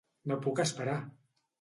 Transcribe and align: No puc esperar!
No 0.31 0.37
puc 0.47 0.63
esperar! 0.65 0.97